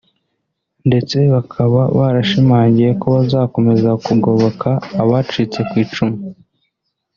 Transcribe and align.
ndetse 0.87 1.17
bakaba 1.33 1.81
barashimangiye 1.97 2.89
ko 3.01 3.05
bazakomeza 3.15 3.89
kugoboka 4.05 4.69
abacitse 5.01 5.59
ku 5.69 5.73
icumu 5.83 6.17